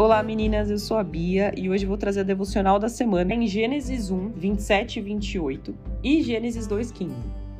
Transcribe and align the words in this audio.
Olá 0.00 0.22
meninas, 0.22 0.70
eu 0.70 0.78
sou 0.78 0.96
a 0.96 1.04
Bia 1.04 1.52
e 1.54 1.68
hoje 1.68 1.84
vou 1.84 1.98
trazer 1.98 2.20
a 2.20 2.22
devocional 2.22 2.78
da 2.78 2.88
semana 2.88 3.34
em 3.34 3.46
Gênesis 3.46 4.10
1, 4.10 4.30
27 4.30 4.98
e 4.98 5.02
28 5.02 5.74
e 6.02 6.22
Gênesis 6.22 6.66
2, 6.66 6.90
15. 6.90 7.14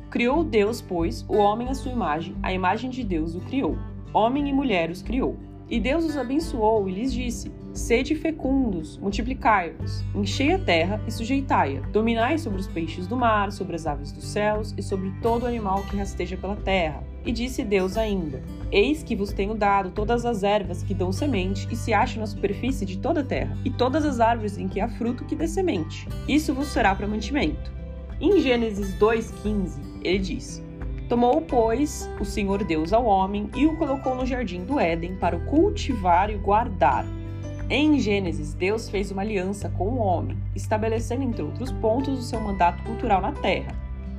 Criou 0.09 0.43
Deus, 0.43 0.81
pois, 0.81 1.23
o 1.29 1.35
homem 1.35 1.69
à 1.69 1.75
sua 1.75 1.91
imagem, 1.91 2.35
a 2.41 2.51
imagem 2.51 2.89
de 2.89 3.03
Deus 3.03 3.35
o 3.35 3.41
criou. 3.41 3.77
Homem 4.11 4.49
e 4.49 4.53
mulher 4.53 4.89
os 4.89 5.03
criou. 5.03 5.37
E 5.69 5.79
Deus 5.79 6.03
os 6.03 6.17
abençoou 6.17 6.89
e 6.89 6.93
lhes 6.93 7.13
disse: 7.13 7.51
Sede 7.73 8.15
fecundos, 8.15 8.97
multiplicai-vos, 8.97 10.03
enchei 10.13 10.51
a 10.51 10.59
terra 10.59 11.01
e 11.07 11.11
sujeitai-a, 11.11 11.79
dominai 11.87 12.37
sobre 12.37 12.59
os 12.59 12.67
peixes 12.67 13.07
do 13.07 13.15
mar, 13.15 13.49
sobre 13.49 13.77
as 13.77 13.87
aves 13.87 14.11
dos 14.11 14.25
céus 14.25 14.73
e 14.77 14.83
sobre 14.83 15.09
todo 15.21 15.47
animal 15.47 15.81
que 15.83 15.95
rasteja 15.95 16.35
pela 16.35 16.57
terra. 16.57 17.01
E 17.25 17.31
disse 17.31 17.63
Deus 17.63 17.95
ainda: 17.95 18.43
Eis 18.73 19.03
que 19.03 19.15
vos 19.15 19.31
tenho 19.31 19.55
dado 19.55 19.91
todas 19.91 20.25
as 20.25 20.43
ervas 20.43 20.83
que 20.83 20.93
dão 20.93 21.13
semente 21.13 21.65
e 21.71 21.75
se 21.77 21.93
acham 21.93 22.19
na 22.19 22.27
superfície 22.27 22.85
de 22.85 22.97
toda 22.97 23.21
a 23.21 23.25
terra, 23.25 23.57
e 23.63 23.69
todas 23.69 24.03
as 24.03 24.19
árvores 24.19 24.57
em 24.57 24.67
que 24.67 24.81
há 24.81 24.89
fruto 24.89 25.23
que 25.23 25.35
dê 25.35 25.47
semente. 25.47 26.09
Isso 26.27 26.53
vos 26.53 26.67
será 26.67 26.93
para 26.93 27.07
mantimento. 27.07 27.71
Em 28.19 28.41
Gênesis 28.41 28.93
2,15, 28.95 29.79
ele 30.03 30.19
diz: 30.19 30.61
Tomou, 31.07 31.41
pois, 31.41 32.09
o 32.19 32.25
Senhor 32.25 32.65
Deus 32.65 32.91
ao 32.91 33.05
homem 33.05 33.49
e 33.55 33.65
o 33.65 33.77
colocou 33.77 34.13
no 34.13 34.25
jardim 34.25 34.65
do 34.65 34.77
Éden 34.77 35.15
para 35.15 35.37
o 35.37 35.45
cultivar 35.45 36.29
e 36.29 36.35
guardar. 36.35 37.05
Em 37.73 37.97
Gênesis, 38.01 38.53
Deus 38.53 38.89
fez 38.89 39.11
uma 39.11 39.21
aliança 39.21 39.69
com 39.69 39.91
o 39.91 39.97
homem, 39.97 40.37
estabelecendo, 40.53 41.23
entre 41.23 41.41
outros 41.41 41.71
pontos, 41.71 42.19
o 42.19 42.21
seu 42.21 42.37
mandato 42.37 42.83
cultural 42.83 43.21
na 43.21 43.31
terra, 43.31 43.73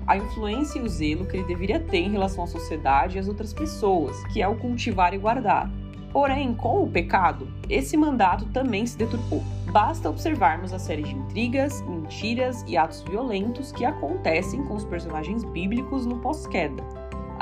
a 0.07 0.17
influência 0.17 0.79
e 0.79 0.83
o 0.83 0.89
zelo 0.89 1.27
que 1.27 1.37
ele 1.37 1.47
deveria 1.47 1.79
ter 1.79 1.99
em 1.99 2.13
relação 2.13 2.45
à 2.45 2.47
sociedade 2.47 3.17
e 3.17 3.21
às 3.21 3.29
outras 3.29 3.53
pessoas, 3.53 4.17
que 4.33 4.41
é 4.41 4.49
o 4.49 4.57
cultivar 4.57 5.13
e 5.13 5.19
guardar. 5.19 5.71
Porém, 6.15 6.55
com 6.55 6.83
o 6.83 6.91
pecado, 6.91 7.47
esse 7.69 7.95
mandato 7.95 8.47
também 8.47 8.87
se 8.87 8.97
deturpou. 8.97 9.43
Basta 9.71 10.09
observarmos 10.09 10.73
a 10.73 10.79
série 10.79 11.03
de 11.03 11.15
intrigas, 11.15 11.83
mentiras 11.83 12.65
e 12.67 12.79
atos 12.79 13.03
violentos 13.03 13.71
que 13.71 13.85
acontecem 13.85 14.65
com 14.65 14.77
os 14.77 14.85
personagens 14.87 15.45
bíblicos 15.45 16.07
no 16.07 16.17
pós-queda. 16.21 16.83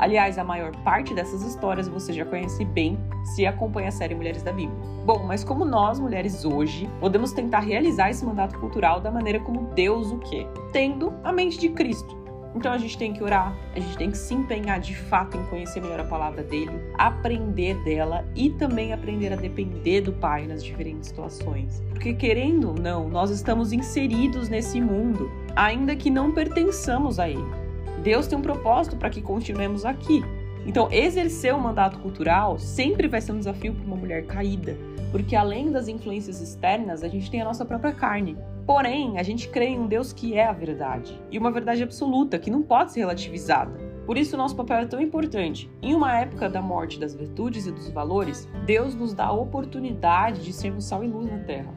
Aliás, 0.01 0.39
a 0.39 0.43
maior 0.43 0.75
parte 0.77 1.13
dessas 1.13 1.43
histórias 1.43 1.87
você 1.87 2.11
já 2.11 2.25
conhece 2.25 2.65
bem 2.65 2.97
se 3.23 3.45
acompanha 3.45 3.89
a 3.89 3.91
série 3.91 4.15
Mulheres 4.15 4.41
da 4.41 4.51
Bíblia. 4.51 4.75
Bom, 5.05 5.23
mas 5.27 5.43
como 5.43 5.63
nós, 5.63 5.99
mulheres 5.99 6.43
hoje, 6.43 6.89
podemos 6.99 7.31
tentar 7.33 7.59
realizar 7.59 8.09
esse 8.09 8.25
mandato 8.25 8.57
cultural 8.57 8.99
da 8.99 9.11
maneira 9.11 9.39
como 9.39 9.69
Deus 9.75 10.11
o 10.11 10.17
quer? 10.17 10.47
Tendo 10.73 11.13
a 11.23 11.31
mente 11.31 11.59
de 11.59 11.69
Cristo. 11.69 12.19
Então 12.55 12.73
a 12.73 12.79
gente 12.79 12.97
tem 12.97 13.13
que 13.13 13.23
orar, 13.23 13.55
a 13.75 13.79
gente 13.79 13.95
tem 13.95 14.09
que 14.09 14.17
se 14.17 14.33
empenhar 14.33 14.79
de 14.79 14.95
fato 14.95 15.37
em 15.37 15.45
conhecer 15.45 15.79
melhor 15.79 15.99
a 15.99 16.03
palavra 16.03 16.41
dele, 16.41 16.71
aprender 16.97 17.75
dela 17.83 18.25
e 18.35 18.49
também 18.49 18.93
aprender 18.93 19.31
a 19.31 19.35
depender 19.35 20.01
do 20.01 20.13
Pai 20.13 20.47
nas 20.47 20.63
diferentes 20.63 21.09
situações. 21.09 21.81
Porque 21.89 22.15
querendo 22.15 22.69
ou 22.69 22.73
não, 22.73 23.07
nós 23.07 23.29
estamos 23.29 23.71
inseridos 23.71 24.49
nesse 24.49 24.81
mundo, 24.81 25.31
ainda 25.55 25.95
que 25.95 26.09
não 26.09 26.31
pertençamos 26.31 27.19
a 27.19 27.29
ele. 27.29 27.60
Deus 28.03 28.25
tem 28.25 28.37
um 28.37 28.41
propósito 28.41 28.95
para 28.95 29.09
que 29.09 29.21
continuemos 29.21 29.85
aqui. 29.85 30.23
Então, 30.65 30.91
exercer 30.91 31.53
o 31.53 31.59
mandato 31.59 31.99
cultural 31.99 32.57
sempre 32.57 33.07
vai 33.07 33.21
ser 33.21 33.31
um 33.31 33.37
desafio 33.37 33.73
para 33.73 33.85
uma 33.85 33.95
mulher 33.95 34.25
caída, 34.25 34.75
porque 35.11 35.35
além 35.35 35.71
das 35.71 35.87
influências 35.87 36.41
externas, 36.41 37.03
a 37.03 37.07
gente 37.07 37.29
tem 37.29 37.41
a 37.41 37.45
nossa 37.45 37.65
própria 37.65 37.93
carne. 37.93 38.37
Porém, 38.65 39.17
a 39.17 39.23
gente 39.23 39.49
crê 39.49 39.67
em 39.67 39.79
um 39.79 39.87
Deus 39.87 40.13
que 40.13 40.35
é 40.35 40.45
a 40.45 40.53
verdade, 40.53 41.19
e 41.31 41.37
uma 41.37 41.51
verdade 41.51 41.83
absoluta 41.83 42.39
que 42.39 42.51
não 42.51 42.61
pode 42.61 42.91
ser 42.91 43.01
relativizada. 43.01 43.71
Por 44.05 44.17
isso, 44.17 44.37
nosso 44.37 44.55
papel 44.55 44.77
é 44.77 44.85
tão 44.85 44.99
importante. 44.99 45.69
Em 45.81 45.93
uma 45.95 46.19
época 46.19 46.49
da 46.49 46.61
morte 46.61 46.99
das 46.99 47.15
virtudes 47.15 47.67
e 47.67 47.71
dos 47.71 47.89
valores, 47.89 48.47
Deus 48.65 48.95
nos 48.95 49.13
dá 49.13 49.25
a 49.25 49.31
oportunidade 49.31 50.43
de 50.43 50.53
sermos 50.53 50.85
sal 50.85 51.03
e 51.03 51.07
luz 51.07 51.29
na 51.29 51.39
terra. 51.39 51.73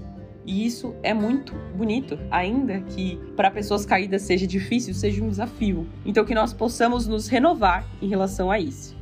E 0.47 0.67
isso 0.67 0.95
é 1.03 1.14
muito 1.14 1.55
bonito, 1.77 2.19
ainda 2.31 2.80
que 2.80 3.18
para 3.36 3.51
pessoas 3.51 3.86
caídas 3.86 4.23
seja 4.23 4.46
difícil, 4.46 4.95
seja 4.95 5.23
um 5.23 5.29
desafio. 5.29 5.86
Então 6.05 6.24
que 6.24 6.35
nós 6.35 6.52
possamos 6.52 7.07
nos 7.07 7.29
renovar 7.29 7.86
em 8.01 8.08
relação 8.08 8.51
a 8.51 8.58
isso. 8.58 8.95